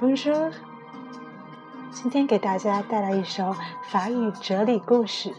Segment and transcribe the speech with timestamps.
[0.00, 0.52] Bonjour，
[1.90, 3.54] 今天给大家带来一首
[3.88, 5.32] 法语哲理故事。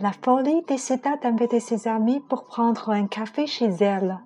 [0.00, 4.20] La folie décida d'inviter ses amis pour prendre un café chez elle.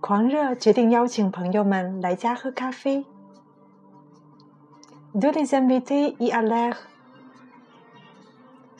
[0.00, 3.04] 狂热决定邀请朋友们来家喝咖啡。
[5.14, 6.76] Tous les invités y allèrent.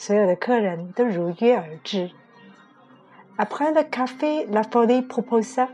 [0.01, 2.09] 所有的客人都如约而至。
[3.37, 5.69] Après le café, la folie proposa.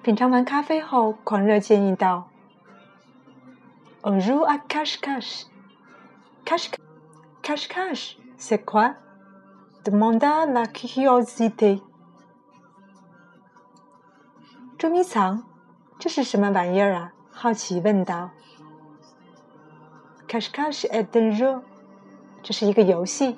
[0.00, 2.28] 品尝完咖啡后，狂热建议道。
[4.02, 5.46] On joue à cache-cache.
[6.44, 8.94] Cache-cache, c'est quoi?
[9.82, 11.82] demanda la curiosité.
[14.78, 15.42] 捉迷藏，
[15.98, 17.12] 这是什么玩意儿啊？
[17.32, 18.30] 好奇问道。
[20.28, 21.62] Cache-cache est un jeu，
[22.44, 23.36] 这是一个游戏。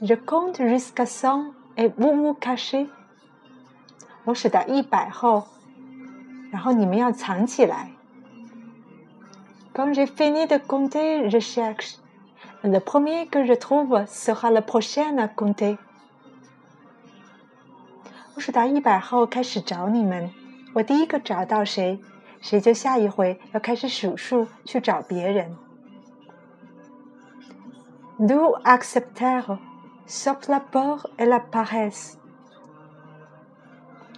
[0.00, 2.88] Je compte jusqu'à cent et vous vous cachez。
[4.24, 5.44] 我数到一百后，
[6.50, 7.92] 然后你们要藏起来。
[9.74, 11.96] Quand j'ai fini de compter, je cherche.
[12.62, 15.76] Le premier que je trouve sera le prochain à compter.
[18.34, 20.30] 我数到一百后开始找你们，
[20.72, 22.00] 我第一个找到谁，
[22.40, 25.54] 谁就下一回要开始数数去找别人。
[28.21, 29.59] Nous acceptèrent,
[30.05, 32.17] sauf la peur et la paresse.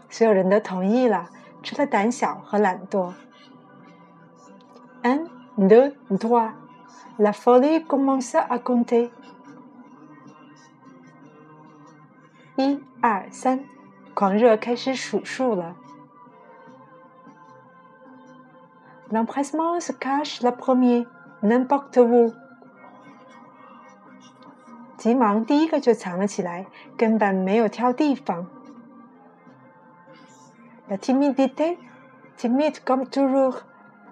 [0.09, 1.30] 所有人都同意了，
[1.61, 3.14] 除了胆小和懒惰。
[5.03, 5.27] Un
[5.58, 6.54] deux, trois.
[7.17, 9.11] La folie commença à compter.
[12.55, 13.60] 一、二、三，
[14.14, 15.76] 狂热开始数数了。
[19.11, 21.08] L'empressement se cache le premier,
[21.42, 22.33] n'importe où.
[25.05, 26.65] 急忙第一个就藏了起来，
[26.97, 28.47] 根本没有挑地方。
[30.89, 31.77] La timidité,
[32.39, 33.59] timide comme toujours.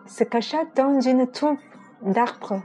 [0.05, 1.57] se cacha dans une touffe
[2.03, 2.61] d'arbre。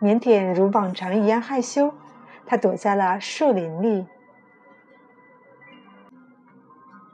[0.00, 1.92] 腼腆如往常一样害羞，
[2.46, 4.06] 他躲在了树林里。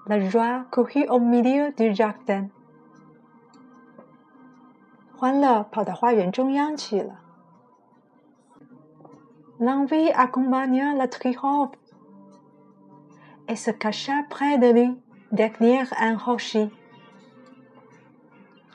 [0.04, 2.50] La joie courut au milieu du jardin。
[5.16, 7.21] 欢乐跑到花园中央去了。
[9.61, 11.75] L'envie accompagna la triomphe
[13.47, 14.95] et se cacha près de lui
[15.31, 16.69] derrière un rocher。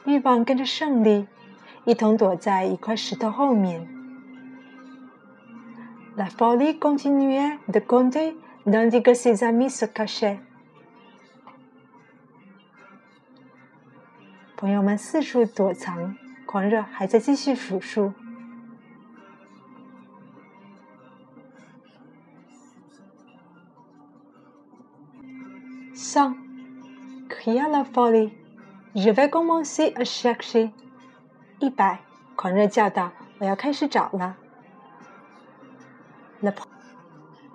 [0.05, 1.29] 欲望跟着胜利，
[1.85, 3.87] 一同躲在一块石头后面。
[6.17, 10.39] La folie continuait de compter tandis que ses amis se cachaient。
[14.57, 18.13] 朋友们四处躲藏，狂热还在继续数数。
[26.17, 26.33] Cent,
[27.29, 28.33] cria la folie.
[28.95, 30.71] Je vais commencer à chercher.
[31.61, 31.99] 一百，
[32.35, 34.37] 狂热叫道：“我要开始找了。”
[36.41, 36.53] La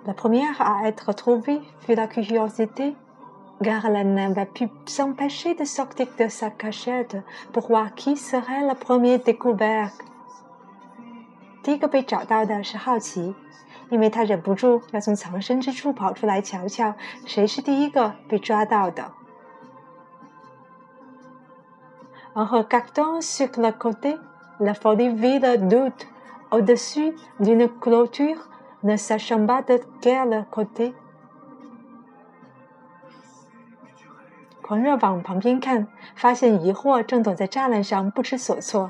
[0.06, 2.94] la première à être trouvée fut la curiosité,
[3.62, 7.16] car elle n'avait pu s'empêcher de sortir de sa cachette
[7.52, 9.90] pour voir qui serait le premier découvert.
[11.64, 13.34] 第一个被找到的是好奇，
[13.93, 16.95] 因为他忍不住要从藏身之处跑出来瞧瞧，
[17.27, 19.11] 谁是第一个被抓到的。
[22.33, 24.17] En regardant sur le côté,
[24.59, 26.07] la folie vit le doute
[26.49, 28.39] au-dessus d'une clôture,
[28.81, 30.95] ne sachant pas de quel côté.
[34.63, 38.89] 狂热往旁边看，发现疑惑正躲在栅栏上不知所措。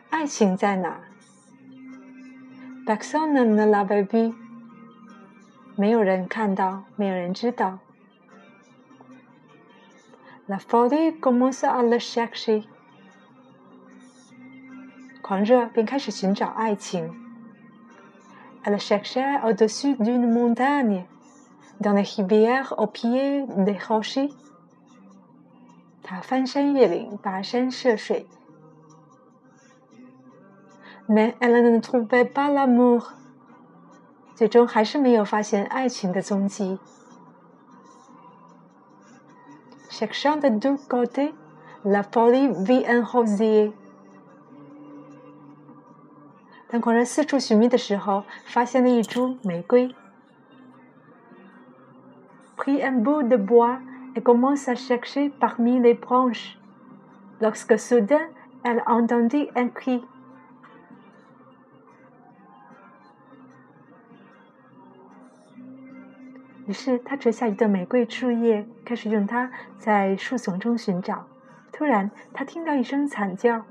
[0.11, 0.99] 爱情在哪
[2.85, 4.33] ？”Personne ne l a v a vu。
[5.75, 7.79] 没有人看到，没有人知道。
[10.47, 12.65] La folie commença à le chercher。
[15.21, 17.09] 狂热便开始寻找爱情。
[18.63, 21.05] Elle cherchait au-dessus d'une montagne,
[21.79, 24.31] dans les rivières au pied des rochers。
[26.03, 28.27] 他翻山越岭，跋山涉水。
[31.08, 33.12] Mais elle ne trouvait pas l'amour。
[34.34, 36.78] 最终还是没有发现爱情的踪迹。
[39.88, 41.32] Cherchant de tous côtés,
[41.84, 43.72] la folie vit un rosier。
[46.68, 49.94] 当狂人四处寻觅的时候，发现了一株玫瑰。
[52.58, 53.78] Prit un bout de bois
[54.14, 56.58] et commence à chercher parmi les branches.
[57.40, 58.28] Lorsque soudain,
[58.64, 60.04] elle entendit un cri.
[66.71, 71.27] 于是，他折下一段玫瑰树叶，开始用它在树丛中寻找。
[71.73, 73.65] 突然，他听到一声惨叫。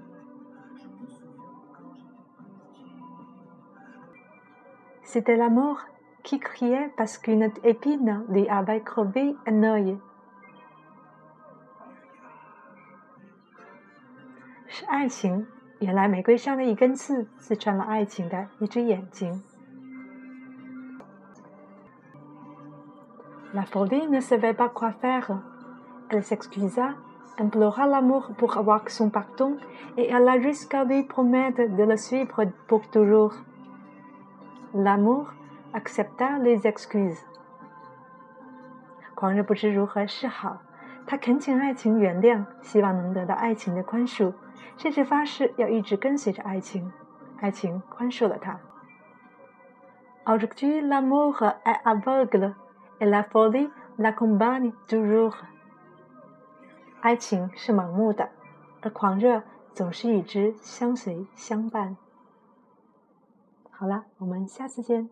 [5.03, 5.79] C'était la mort
[6.23, 9.99] qui criait parce qu'une épine lui avait crevé un œil。
[14.69, 15.47] 是爱情，
[15.79, 19.43] 原来玫瑰上的一根刺刺穿了爱情的一只眼睛。
[23.54, 25.40] La folie ne savait pas quoi faire.
[26.10, 26.96] Elle s'excusa,
[27.40, 29.58] implora l'amour pour avoir son pardon
[29.98, 33.34] et alla jusqu'à lui promettre de le suivre pour toujours.
[34.74, 35.34] L'amour
[35.74, 37.24] accepta les excuses.
[39.16, 40.58] 狂热不知如何是好，
[41.08, 44.34] 他恳请爱情原谅，希望能得到爱情的宽恕，
[44.76, 46.92] 甚至发誓要一直跟随着爱情。
[47.40, 48.60] 爱情宽恕了他。
[50.26, 52.54] Aujourd'hui, l'amour est aveugle.
[53.01, 55.35] Et la folie l'accompagne toujours。
[57.01, 58.29] 爱情是盲目的，
[58.83, 59.43] 而狂热
[59.73, 61.97] 总是与之相随相伴。
[63.71, 65.09] 好了，我们下次见。